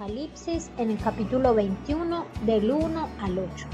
Apocalipsis 0.00 0.70
en 0.78 0.90
el 0.90 0.96
capítulo 0.96 1.52
21 1.52 2.24
del 2.46 2.70
1 2.70 3.08
al 3.20 3.38
8, 3.38 3.66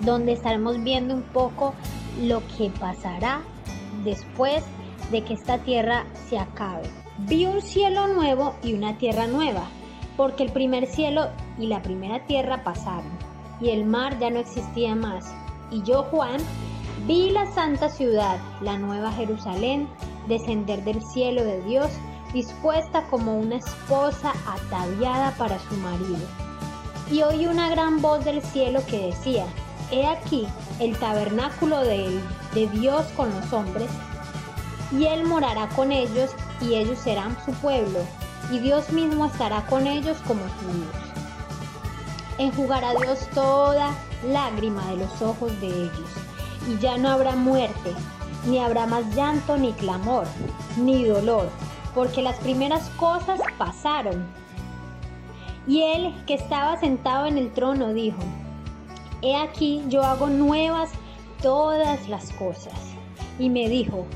donde 0.00 0.32
estaremos 0.32 0.82
viendo 0.82 1.14
un 1.14 1.22
poco 1.22 1.72
lo 2.20 2.42
que 2.58 2.68
pasará 2.68 3.40
después 4.04 4.62
de 5.10 5.24
que 5.24 5.32
esta 5.32 5.56
tierra 5.56 6.04
se 6.28 6.38
acabe. 6.38 6.90
Vi 7.20 7.46
un 7.46 7.62
cielo 7.62 8.08
nuevo 8.08 8.54
y 8.62 8.74
una 8.74 8.98
tierra 8.98 9.28
nueva, 9.28 9.62
porque 10.18 10.42
el 10.42 10.52
primer 10.52 10.86
cielo 10.86 11.28
y 11.58 11.68
la 11.68 11.80
primera 11.80 12.26
tierra 12.26 12.62
pasaron, 12.62 13.12
y 13.62 13.70
el 13.70 13.86
mar 13.86 14.18
ya 14.18 14.28
no 14.28 14.40
existía 14.40 14.94
más. 14.94 15.32
Y 15.70 15.82
yo, 15.84 16.02
Juan, 16.10 16.42
vi 17.06 17.30
la 17.30 17.50
santa 17.52 17.88
ciudad, 17.88 18.38
la 18.60 18.76
nueva 18.76 19.10
Jerusalén, 19.12 19.88
descender 20.28 20.84
del 20.84 21.02
cielo 21.02 21.42
de 21.44 21.62
Dios, 21.62 21.88
dispuesta 22.32 23.02
como 23.08 23.38
una 23.38 23.56
esposa 23.56 24.32
ataviada 24.46 25.32
para 25.32 25.58
su 25.58 25.76
marido. 25.76 26.26
Y 27.10 27.22
oí 27.22 27.46
una 27.46 27.68
gran 27.68 28.00
voz 28.00 28.24
del 28.24 28.42
cielo 28.42 28.80
que 28.86 29.08
decía, 29.08 29.46
He 29.90 30.06
aquí 30.06 30.46
el 30.78 30.96
tabernáculo 30.98 31.80
de, 31.80 32.20
de 32.54 32.68
Dios 32.68 33.06
con 33.16 33.28
los 33.34 33.52
hombres, 33.52 33.90
y 34.92 35.06
Él 35.06 35.24
morará 35.24 35.68
con 35.70 35.90
ellos, 35.90 36.30
y 36.60 36.74
ellos 36.74 36.98
serán 36.98 37.36
su 37.44 37.52
pueblo, 37.54 37.98
y 38.52 38.58
Dios 38.60 38.90
mismo 38.90 39.26
estará 39.26 39.66
con 39.66 39.86
ellos 39.86 40.16
como 40.26 40.42
su 40.42 40.66
Dios. 40.66 41.10
Enjugará 42.38 42.94
Dios 42.94 43.26
toda 43.34 43.90
lágrima 44.24 44.84
de 44.90 44.98
los 44.98 45.22
ojos 45.22 45.60
de 45.60 45.66
ellos, 45.66 46.10
y 46.68 46.78
ya 46.78 46.96
no 46.96 47.10
habrá 47.10 47.34
muerte, 47.34 47.92
ni 48.46 48.60
habrá 48.60 48.86
más 48.86 49.04
llanto, 49.14 49.56
ni 49.56 49.72
clamor, 49.72 50.26
ni 50.76 51.04
dolor, 51.04 51.50
porque 51.94 52.22
las 52.22 52.36
primeras 52.38 52.88
cosas 52.90 53.40
pasaron. 53.58 54.26
Y 55.66 55.82
él 55.82 56.14
que 56.26 56.34
estaba 56.34 56.78
sentado 56.78 57.26
en 57.26 57.38
el 57.38 57.52
trono 57.52 57.92
dijo, 57.92 58.22
He 59.22 59.36
aquí 59.36 59.82
yo 59.88 60.02
hago 60.02 60.28
nuevas 60.28 60.90
todas 61.42 62.08
las 62.08 62.32
cosas. 62.32 62.74
Y 63.38 63.50
me 63.50 63.68
dijo, 63.68 64.06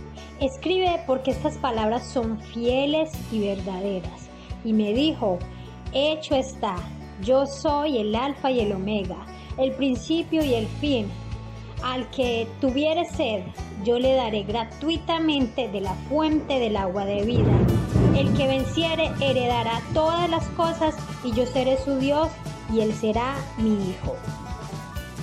escribe 0.40 1.02
porque 1.06 1.30
estas 1.30 1.58
palabras 1.58 2.06
son 2.06 2.40
fieles 2.40 3.10
y 3.30 3.40
verdaderas. 3.40 4.28
Y 4.64 4.72
me 4.72 4.92
dijo, 4.94 5.38
hecho 5.92 6.34
está, 6.34 6.76
yo 7.22 7.46
soy 7.46 7.98
el 7.98 8.14
alfa 8.14 8.50
y 8.50 8.60
el 8.60 8.72
omega, 8.72 9.26
el 9.58 9.72
principio 9.72 10.42
y 10.42 10.54
el 10.54 10.66
fin. 10.66 11.10
Al 11.84 12.08
que 12.08 12.48
tuviere 12.62 13.04
sed, 13.04 13.42
yo 13.84 13.98
le 13.98 14.14
daré 14.14 14.42
gratuitamente 14.44 15.68
de 15.68 15.82
la 15.82 15.92
fuente 16.08 16.58
del 16.58 16.78
agua 16.78 17.04
de 17.04 17.22
vida. 17.26 17.52
El 18.16 18.32
que 18.32 18.46
venciere 18.46 19.12
heredará 19.20 19.82
todas 19.92 20.30
las 20.30 20.46
cosas 20.56 20.94
y 21.22 21.32
yo 21.32 21.44
seré 21.44 21.76
su 21.76 21.98
Dios 21.98 22.30
y 22.72 22.80
él 22.80 22.94
será 22.94 23.34
mi 23.58 23.74
hijo. 23.90 24.16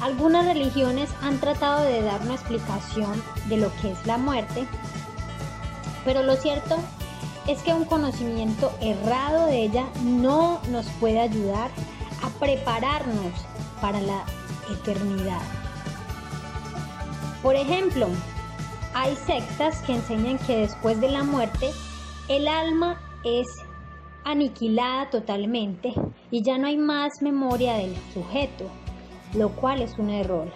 Algunas 0.04 0.46
religiones 0.46 1.10
han 1.24 1.40
tratado 1.40 1.84
de 1.84 2.04
dar 2.04 2.22
una 2.22 2.36
explicación 2.36 3.24
de 3.50 3.58
lo 3.58 3.72
que 3.82 3.94
es 3.94 4.06
la 4.06 4.20
muerte, 4.20 4.68
pero 6.06 6.22
lo 6.22 6.36
cierto 6.36 6.78
es 7.48 7.64
que 7.64 7.74
un 7.74 7.86
conocimiento 7.86 8.72
errado 8.82 9.48
de 9.48 9.64
ella 9.64 9.88
no 10.04 10.62
nos 10.70 10.86
puede 11.00 11.22
ayudar 11.22 11.72
a 12.22 12.30
prepararnos 12.40 13.34
para 13.82 14.00
la 14.00 14.26
eternidad. 14.72 15.61
Por 17.42 17.56
ejemplo, 17.56 18.08
hay 18.94 19.16
sectas 19.16 19.82
que 19.82 19.94
enseñan 19.94 20.38
que 20.40 20.58
después 20.58 21.00
de 21.02 21.10
la 21.10 21.24
muerte 21.24 21.72
el 22.28 22.48
alma 22.48 23.02
es 23.24 23.48
aniquilada 24.24 25.10
totalmente 25.10 25.94
y 26.30 26.44
ya 26.44 26.58
no 26.58 26.68
hay 26.68 26.78
más 26.78 27.22
memoria 27.22 27.74
del 27.76 27.96
sujeto 28.14 28.70
lo 29.34 29.50
cual 29.50 29.82
es 29.82 29.98
un 29.98 30.10
error. 30.10 30.52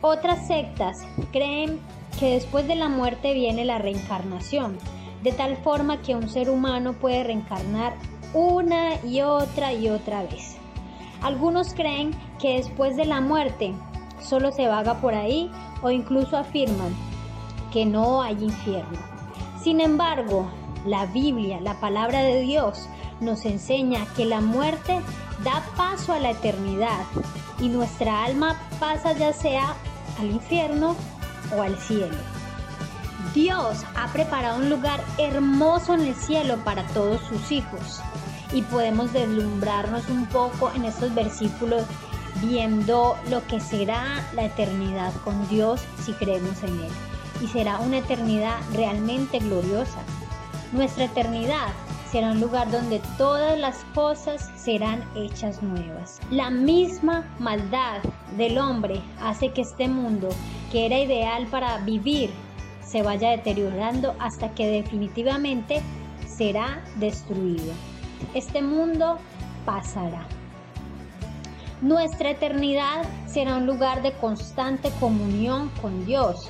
Otras 0.00 0.46
sectas 0.46 0.98
creen 1.32 1.80
que 2.18 2.34
después 2.34 2.66
de 2.68 2.74
la 2.74 2.88
muerte 2.88 3.34
viene 3.34 3.64
la 3.64 3.78
reencarnación, 3.78 4.78
de 5.22 5.32
tal 5.32 5.56
forma 5.58 6.02
que 6.02 6.14
un 6.14 6.28
ser 6.28 6.50
humano 6.50 6.94
puede 6.94 7.24
reencarnar 7.24 7.94
una 8.34 9.02
y 9.04 9.22
otra 9.22 9.72
y 9.72 9.88
otra 9.88 10.22
vez. 10.22 10.56
Algunos 11.22 11.74
creen 11.74 12.12
que 12.38 12.54
después 12.56 12.96
de 12.96 13.06
la 13.06 13.20
muerte 13.20 13.74
solo 14.20 14.52
se 14.52 14.68
vaga 14.68 14.94
por 15.00 15.14
ahí 15.14 15.50
o 15.82 15.90
incluso 15.90 16.36
afirman 16.36 16.94
que 17.72 17.84
no 17.84 18.22
hay 18.22 18.42
infierno. 18.42 18.98
Sin 19.62 19.80
embargo, 19.80 20.48
la 20.84 21.06
Biblia, 21.06 21.60
la 21.60 21.74
palabra 21.80 22.22
de 22.22 22.40
Dios, 22.40 22.88
nos 23.20 23.44
enseña 23.44 24.06
que 24.16 24.24
la 24.24 24.40
muerte 24.40 25.00
da 25.42 25.62
paso 25.76 26.12
a 26.12 26.18
la 26.18 26.30
eternidad 26.30 27.04
y 27.60 27.68
nuestra 27.68 28.24
alma 28.24 28.56
pasa 28.78 29.12
ya 29.12 29.32
sea 29.32 29.74
al 30.18 30.30
infierno 30.30 30.94
o 31.56 31.62
al 31.62 31.76
cielo. 31.78 32.16
Dios 33.34 33.84
ha 33.96 34.08
preparado 34.12 34.58
un 34.58 34.70
lugar 34.70 35.00
hermoso 35.18 35.94
en 35.94 36.02
el 36.02 36.14
cielo 36.14 36.56
para 36.64 36.86
todos 36.88 37.20
sus 37.22 37.52
hijos 37.52 38.00
y 38.52 38.62
podemos 38.62 39.12
deslumbrarnos 39.12 40.08
un 40.08 40.26
poco 40.26 40.70
en 40.74 40.84
estos 40.84 41.14
versículos 41.14 41.82
viendo 42.40 43.16
lo 43.30 43.46
que 43.46 43.60
será 43.60 44.24
la 44.34 44.44
eternidad 44.46 45.12
con 45.24 45.48
Dios 45.48 45.80
si 46.04 46.12
creemos 46.12 46.62
en 46.62 46.80
Él. 46.80 46.92
Y 47.42 47.48
será 47.48 47.78
una 47.80 47.98
eternidad 47.98 48.58
realmente 48.72 49.38
gloriosa. 49.38 49.98
Nuestra 50.72 51.04
eternidad 51.04 51.68
será 52.10 52.32
un 52.32 52.40
lugar 52.40 52.70
donde 52.70 53.00
todas 53.18 53.58
las 53.58 53.84
cosas 53.94 54.50
serán 54.56 55.04
hechas 55.14 55.62
nuevas. 55.62 56.20
La 56.30 56.50
misma 56.50 57.24
maldad 57.38 58.00
del 58.36 58.58
hombre 58.58 59.02
hace 59.20 59.52
que 59.52 59.62
este 59.62 59.88
mundo, 59.88 60.28
que 60.72 60.86
era 60.86 60.98
ideal 60.98 61.46
para 61.48 61.78
vivir, 61.78 62.30
se 62.84 63.02
vaya 63.02 63.30
deteriorando 63.30 64.14
hasta 64.18 64.54
que 64.54 64.66
definitivamente 64.68 65.82
será 66.26 66.82
destruido. 66.96 67.72
Este 68.34 68.62
mundo 68.62 69.18
pasará. 69.64 70.26
Nuestra 71.82 72.30
eternidad 72.30 73.04
será 73.26 73.56
un 73.56 73.66
lugar 73.66 74.00
de 74.02 74.12
constante 74.12 74.90
comunión 74.98 75.70
con 75.82 76.06
Dios. 76.06 76.48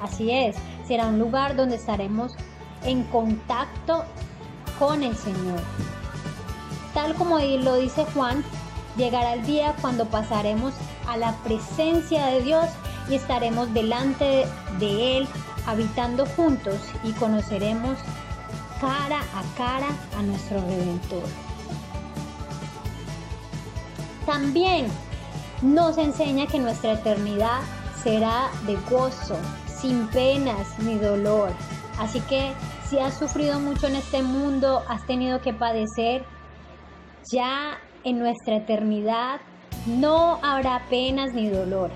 Así 0.00 0.30
es, 0.30 0.56
será 0.86 1.08
un 1.08 1.18
lugar 1.18 1.56
donde 1.56 1.74
estaremos 1.74 2.36
en 2.84 3.02
contacto 3.04 4.04
con 4.78 5.02
el 5.02 5.16
Señor. 5.16 5.60
Tal 6.94 7.14
como 7.14 7.40
lo 7.40 7.74
dice 7.76 8.04
Juan, 8.14 8.44
llegará 8.96 9.34
el 9.34 9.44
día 9.44 9.74
cuando 9.80 10.06
pasaremos 10.06 10.74
a 11.08 11.16
la 11.16 11.32
presencia 11.38 12.26
de 12.26 12.42
Dios 12.42 12.66
y 13.08 13.16
estaremos 13.16 13.74
delante 13.74 14.46
de 14.78 15.18
Él, 15.18 15.28
habitando 15.66 16.24
juntos 16.24 16.76
y 17.02 17.12
conoceremos 17.12 17.98
cara 18.80 19.20
a 19.34 19.56
cara 19.56 19.88
a 20.16 20.22
nuestro 20.22 20.60
Redentor. 20.60 21.49
También 24.30 24.86
nos 25.60 25.98
enseña 25.98 26.46
que 26.46 26.60
nuestra 26.60 26.92
eternidad 26.92 27.62
será 28.00 28.48
de 28.64 28.76
gozo, 28.88 29.34
sin 29.66 30.06
penas 30.06 30.78
ni 30.78 30.94
dolor. 30.94 31.50
Así 31.98 32.20
que 32.20 32.52
si 32.88 33.00
has 33.00 33.18
sufrido 33.18 33.58
mucho 33.58 33.88
en 33.88 33.96
este 33.96 34.22
mundo, 34.22 34.84
has 34.88 35.04
tenido 35.04 35.40
que 35.40 35.52
padecer, 35.52 36.24
ya 37.32 37.78
en 38.04 38.20
nuestra 38.20 38.58
eternidad 38.58 39.40
no 39.86 40.38
habrá 40.44 40.86
penas 40.88 41.34
ni 41.34 41.48
dolor, 41.48 41.90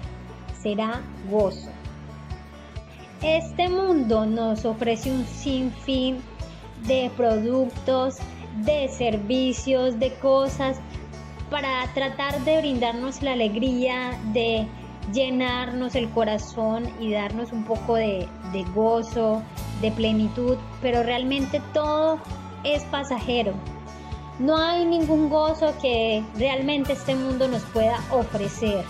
será 0.60 1.02
gozo. 1.30 1.70
Este 3.22 3.68
mundo 3.68 4.26
nos 4.26 4.64
ofrece 4.64 5.08
un 5.08 5.24
sinfín 5.24 6.20
de 6.88 7.12
productos, 7.16 8.16
de 8.64 8.88
servicios, 8.88 10.00
de 10.00 10.12
cosas 10.14 10.80
para 11.50 11.86
tratar 11.94 12.40
de 12.44 12.58
brindarnos 12.58 13.22
la 13.22 13.32
alegría, 13.32 14.18
de 14.32 14.66
llenarnos 15.12 15.94
el 15.94 16.10
corazón 16.10 16.90
y 17.00 17.12
darnos 17.12 17.52
un 17.52 17.64
poco 17.64 17.96
de, 17.96 18.28
gozo, 18.74 19.42
de 19.80 19.90
plenitud, 19.90 20.56
pero 20.80 21.02
realmente 21.02 21.60
todo 21.72 22.18
es 22.64 22.84
pasajero. 22.84 23.54
No 24.38 24.56
hay 24.56 24.84
ningún 24.84 25.28
gozo 25.28 25.74
que 25.80 26.24
realmente 26.36 26.94
este 26.94 27.14
mundo 27.14 27.46
nos 27.46 27.62
pueda 27.66 28.00
ofrecer. 28.10 28.84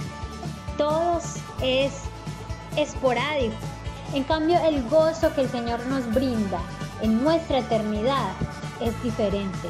Todo 0.78 1.18
es 1.62 2.02
esporádico. 2.76 3.54
En 4.14 4.24
cambio, 4.24 4.58
el 4.64 4.82
gozo 4.88 5.34
que 5.34 5.42
el 5.42 5.48
Señor 5.48 5.84
nos 5.86 6.12
brinda 6.14 6.60
en 7.02 7.22
nuestra 7.22 7.58
eternidad 7.58 8.32
es 8.80 9.02
diferente. 9.02 9.68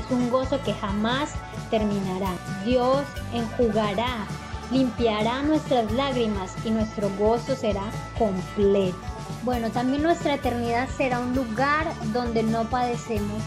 Es 0.00 0.10
un 0.10 0.30
gozo 0.30 0.60
que 0.64 0.72
jamás 0.74 1.34
terminará. 1.70 2.32
Dios 2.64 3.04
enjugará, 3.32 4.26
limpiará 4.72 5.42
nuestras 5.42 5.92
lágrimas 5.92 6.54
y 6.64 6.70
nuestro 6.70 7.10
gozo 7.18 7.54
será 7.54 7.84
completo. 8.18 8.96
Bueno, 9.44 9.70
también 9.70 10.02
nuestra 10.02 10.34
eternidad 10.34 10.88
será 10.96 11.20
un 11.20 11.34
lugar 11.34 11.86
donde 12.12 12.42
no 12.42 12.64
padecemos 12.64 13.42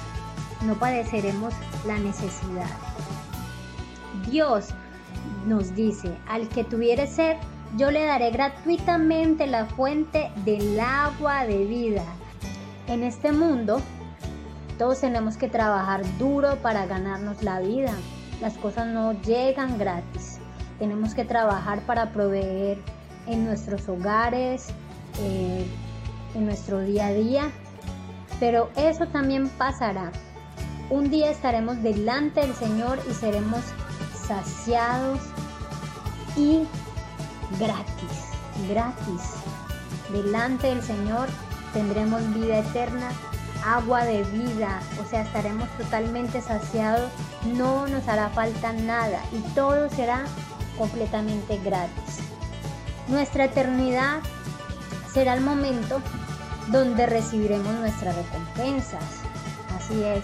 no 0.65 0.75
padeceremos 0.75 1.53
la 1.85 1.97
necesidad. 1.97 2.69
Dios 4.29 4.69
nos 5.45 5.75
dice, 5.75 6.15
al 6.27 6.47
que 6.49 6.63
tuviere 6.63 7.07
sed, 7.07 7.37
yo 7.77 7.91
le 7.91 8.05
daré 8.05 8.31
gratuitamente 8.31 9.47
la 9.47 9.65
fuente 9.65 10.31
del 10.45 10.79
agua 10.79 11.45
de 11.45 11.65
vida. 11.65 12.03
En 12.87 13.03
este 13.03 13.31
mundo, 13.31 13.81
todos 14.77 15.01
tenemos 15.01 15.37
que 15.37 15.47
trabajar 15.47 16.01
duro 16.17 16.57
para 16.61 16.85
ganarnos 16.85 17.43
la 17.43 17.59
vida. 17.59 17.93
Las 18.41 18.53
cosas 18.57 18.87
no 18.87 19.13
llegan 19.21 19.77
gratis. 19.77 20.39
Tenemos 20.79 21.13
que 21.13 21.25
trabajar 21.25 21.81
para 21.81 22.11
proveer 22.11 22.77
en 23.27 23.45
nuestros 23.45 23.87
hogares, 23.87 24.67
eh, 25.19 25.65
en 26.35 26.45
nuestro 26.45 26.79
día 26.81 27.07
a 27.07 27.13
día. 27.13 27.51
Pero 28.39 28.69
eso 28.75 29.07
también 29.07 29.49
pasará. 29.49 30.11
Un 30.89 31.09
día 31.09 31.31
estaremos 31.31 31.81
delante 31.81 32.41
del 32.41 32.53
Señor 32.53 32.99
y 33.09 33.13
seremos 33.13 33.61
saciados 34.27 35.19
y 36.35 36.63
gratis, 37.59 38.31
gratis. 38.69 39.21
Delante 40.11 40.67
del 40.67 40.81
Señor 40.83 41.27
tendremos 41.73 42.21
vida 42.33 42.59
eterna, 42.59 43.09
agua 43.65 44.03
de 44.05 44.23
vida, 44.23 44.79
o 45.01 45.09
sea, 45.09 45.21
estaremos 45.21 45.69
totalmente 45.77 46.41
saciados, 46.41 47.11
no 47.55 47.87
nos 47.87 48.07
hará 48.07 48.29
falta 48.29 48.73
nada 48.73 49.19
y 49.31 49.39
todo 49.53 49.89
será 49.89 50.25
completamente 50.77 51.59
gratis. 51.63 52.19
Nuestra 53.07 53.45
eternidad 53.45 54.19
será 55.13 55.33
el 55.33 55.41
momento 55.41 56.01
donde 56.71 57.05
recibiremos 57.05 57.73
nuestras 57.75 58.15
recompensas. 58.15 59.03
Así 59.77 60.03
es, 60.03 60.23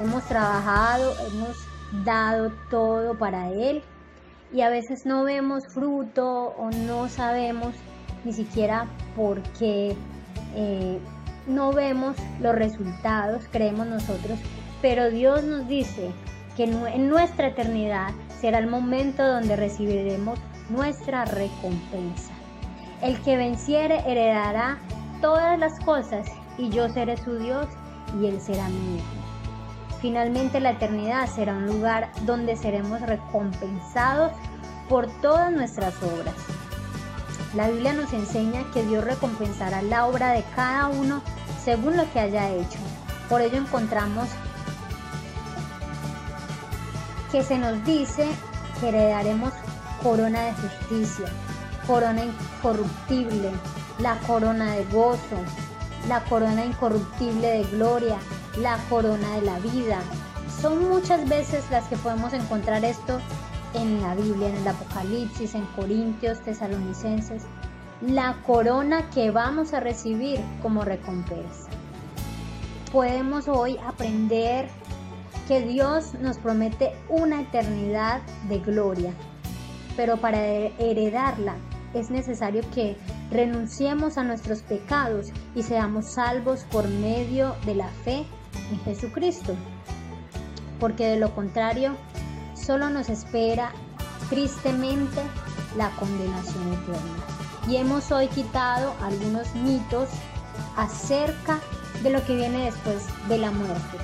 hemos 0.00 0.24
trabajado, 0.24 1.14
hemos 1.26 1.56
dado 2.04 2.52
todo 2.70 3.16
para 3.16 3.50
Él 3.50 3.82
y 4.52 4.60
a 4.62 4.70
veces 4.70 5.06
no 5.06 5.24
vemos 5.24 5.66
fruto 5.66 6.54
o 6.58 6.70
no 6.70 7.08
sabemos 7.08 7.74
ni 8.24 8.32
siquiera 8.32 8.86
por 9.16 9.42
qué 9.58 9.96
eh, 10.54 10.98
no 11.48 11.72
vemos 11.72 12.16
los 12.40 12.54
resultados, 12.54 13.44
creemos 13.50 13.86
nosotros, 13.86 14.38
pero 14.82 15.10
Dios 15.10 15.42
nos 15.44 15.66
dice 15.66 16.12
que 16.56 16.64
en 16.64 17.08
nuestra 17.08 17.48
eternidad 17.48 18.10
será 18.40 18.58
el 18.58 18.66
momento 18.66 19.26
donde 19.26 19.56
recibiremos 19.56 20.38
nuestra 20.68 21.24
recompensa. 21.24 22.32
El 23.02 23.20
que 23.22 23.36
venciere 23.36 24.02
heredará 24.06 24.78
todas 25.20 25.58
las 25.58 25.78
cosas 25.80 26.26
y 26.56 26.68
yo 26.70 26.88
seré 26.88 27.16
su 27.16 27.38
Dios 27.38 27.66
y 28.20 28.26
él 28.26 28.40
será 28.40 28.68
mi 28.68 28.96
hijo. 28.96 29.06
Finalmente 30.00 30.60
la 30.60 30.70
eternidad 30.70 31.26
será 31.26 31.54
un 31.54 31.66
lugar 31.66 32.10
donde 32.22 32.56
seremos 32.56 33.00
recompensados 33.00 34.32
por 34.88 35.06
todas 35.20 35.52
nuestras 35.52 35.94
obras. 36.02 36.34
La 37.54 37.68
Biblia 37.68 37.92
nos 37.94 38.12
enseña 38.12 38.64
que 38.72 38.84
Dios 38.84 39.04
recompensará 39.04 39.82
la 39.82 40.06
obra 40.06 40.32
de 40.32 40.44
cada 40.54 40.88
uno 40.88 41.22
según 41.68 41.98
lo 41.98 42.10
que 42.14 42.20
haya 42.20 42.50
hecho. 42.50 42.78
Por 43.28 43.42
ello 43.42 43.58
encontramos 43.58 44.26
que 47.30 47.44
se 47.44 47.58
nos 47.58 47.84
dice 47.84 48.26
que 48.80 48.88
heredaremos 48.88 49.52
corona 50.02 50.44
de 50.44 50.54
justicia, 50.54 51.26
corona 51.86 52.24
incorruptible, 52.24 53.50
la 53.98 54.16
corona 54.20 54.76
de 54.76 54.86
gozo, 54.86 55.36
la 56.08 56.24
corona 56.24 56.64
incorruptible 56.64 57.46
de 57.46 57.64
gloria, 57.64 58.16
la 58.56 58.78
corona 58.88 59.34
de 59.34 59.42
la 59.42 59.58
vida. 59.58 60.00
Son 60.62 60.88
muchas 60.88 61.28
veces 61.28 61.64
las 61.70 61.86
que 61.88 61.98
podemos 61.98 62.32
encontrar 62.32 62.82
esto 62.82 63.20
en 63.74 64.00
la 64.00 64.14
Biblia, 64.14 64.48
en 64.48 64.56
el 64.56 64.68
Apocalipsis, 64.68 65.54
en 65.54 65.66
Corintios, 65.76 66.40
Tesalonicenses, 66.40 67.42
la 68.00 68.36
corona 68.46 69.10
que 69.10 69.30
vamos 69.30 69.72
a 69.74 69.80
recibir 69.80 70.40
como 70.62 70.84
recompensa. 70.84 71.68
Podemos 72.92 73.48
hoy 73.48 73.76
aprender 73.86 74.68
que 75.48 75.62
Dios 75.62 76.14
nos 76.20 76.38
promete 76.38 76.92
una 77.08 77.40
eternidad 77.40 78.20
de 78.48 78.60
gloria, 78.60 79.12
pero 79.96 80.16
para 80.18 80.38
heredarla 80.38 81.56
es 81.92 82.10
necesario 82.10 82.62
que 82.72 82.96
renunciemos 83.30 84.16
a 84.16 84.24
nuestros 84.24 84.62
pecados 84.62 85.32
y 85.54 85.62
seamos 85.62 86.06
salvos 86.06 86.64
por 86.70 86.86
medio 86.86 87.56
de 87.66 87.74
la 87.74 87.88
fe 87.88 88.24
en 88.70 88.78
Jesucristo, 88.84 89.54
porque 90.78 91.06
de 91.06 91.18
lo 91.18 91.34
contrario 91.34 91.96
solo 92.54 92.90
nos 92.90 93.08
espera 93.08 93.72
tristemente 94.28 95.20
la 95.76 95.90
condenación 95.92 96.72
eterna. 96.74 97.37
Y 97.68 97.76
hemos 97.76 98.10
hoy 98.10 98.28
quitado 98.28 98.94
algunos 99.02 99.54
mitos 99.54 100.08
acerca 100.76 101.60
de 102.02 102.10
lo 102.10 102.24
que 102.24 102.34
viene 102.34 102.64
después 102.64 103.04
de 103.28 103.38
la 103.38 103.50
muerte. 103.50 103.98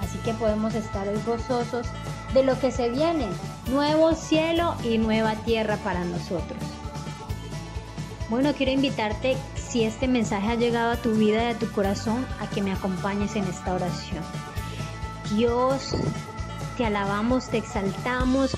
Así 0.00 0.16
que 0.18 0.32
podemos 0.32 0.74
estar 0.74 1.06
gozosos 1.26 1.86
de 2.32 2.42
lo 2.42 2.58
que 2.58 2.70
se 2.70 2.88
viene, 2.88 3.26
nuevo 3.68 4.14
cielo 4.14 4.74
y 4.82 4.96
nueva 4.96 5.34
tierra 5.34 5.76
para 5.78 6.04
nosotros. 6.04 6.58
Bueno, 8.30 8.54
quiero 8.54 8.72
invitarte, 8.72 9.36
si 9.56 9.84
este 9.84 10.08
mensaje 10.08 10.48
ha 10.48 10.54
llegado 10.54 10.92
a 10.92 10.96
tu 10.96 11.12
vida 11.12 11.44
y 11.44 11.54
a 11.54 11.58
tu 11.58 11.70
corazón, 11.72 12.24
a 12.40 12.48
que 12.48 12.62
me 12.62 12.72
acompañes 12.72 13.36
en 13.36 13.44
esta 13.44 13.74
oración. 13.74 14.22
Dios, 15.34 15.94
te 16.76 16.86
alabamos, 16.86 17.48
te 17.48 17.58
exaltamos, 17.58 18.56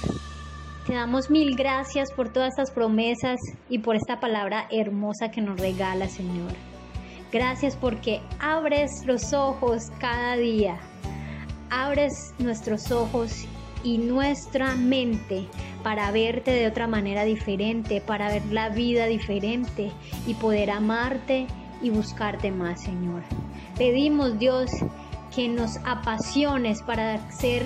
te 0.93 0.97
damos 0.99 1.31
mil 1.31 1.56
gracias 1.56 2.12
por 2.12 2.31
todas 2.31 2.50
estas 2.50 2.71
promesas 2.71 3.41
y 3.71 3.79
por 3.79 3.97
esta 3.97 4.21
palabra 4.21 4.67
hermosa 4.71 5.31
que 5.31 5.41
nos 5.41 5.59
regala, 5.59 6.06
Señor. 6.06 6.53
Gracias 7.33 7.77
porque 7.77 8.21
abres 8.39 9.06
los 9.06 9.33
ojos 9.33 9.91
cada 10.00 10.37
día. 10.37 10.77
Abres 11.71 12.35
nuestros 12.39 12.93
ojos 12.93 13.47
y 13.83 13.97
nuestra 13.97 14.75
mente 14.75 15.47
para 15.83 16.11
verte 16.11 16.50
de 16.50 16.67
otra 16.67 16.87
manera 16.87 17.25
diferente, 17.25 18.03
para 18.03 18.29
ver 18.29 18.44
la 18.50 18.69
vida 18.69 19.06
diferente 19.06 19.91
y 20.27 20.34
poder 20.34 20.70
amarte 20.70 21.46
y 21.81 21.89
buscarte 21.89 22.51
más, 22.51 22.82
Señor. 22.82 23.22
Pedimos, 23.79 24.39
Dios, 24.39 24.70
que 25.34 25.49
nos 25.49 25.79
apasiones 25.87 26.82
para 26.82 27.31
ser 27.31 27.63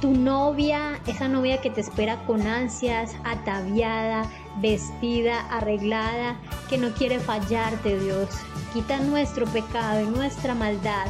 tu 0.00 0.12
novia, 0.12 1.00
esa 1.06 1.28
novia 1.28 1.60
que 1.60 1.70
te 1.70 1.80
espera 1.80 2.16
con 2.26 2.46
ansias, 2.46 3.14
ataviada, 3.24 4.30
vestida, 4.60 5.40
arreglada, 5.50 6.36
que 6.68 6.78
no 6.78 6.90
quiere 6.90 7.18
fallarte, 7.18 7.98
Dios. 7.98 8.28
Quita 8.72 8.98
nuestro 8.98 9.46
pecado 9.46 10.00
y 10.00 10.06
nuestra 10.06 10.54
maldad, 10.54 11.06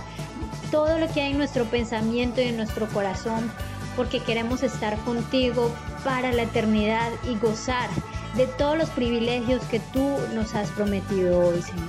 todo 0.70 0.98
lo 0.98 1.08
que 1.12 1.22
hay 1.22 1.32
en 1.32 1.38
nuestro 1.38 1.64
pensamiento 1.64 2.40
y 2.40 2.44
en 2.44 2.56
nuestro 2.56 2.86
corazón 2.88 3.50
porque 3.96 4.20
queremos 4.20 4.62
estar 4.62 4.96
contigo 4.98 5.74
para 6.04 6.32
la 6.32 6.42
eternidad 6.42 7.10
y 7.24 7.36
gozar 7.38 7.88
de 8.36 8.46
todos 8.46 8.76
los 8.76 8.90
privilegios 8.90 9.64
que 9.64 9.80
tú 9.80 10.06
nos 10.34 10.54
has 10.54 10.70
prometido 10.72 11.48
hoy, 11.48 11.62
Señor. 11.62 11.86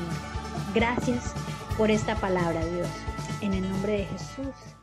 Gracias 0.74 1.34
por 1.78 1.92
esta 1.92 2.16
palabra, 2.16 2.66
Dios. 2.66 2.88
En 3.42 3.54
el 3.54 3.70
nombre 3.70 3.98
de 3.98 4.06
Jesús. 4.06 4.77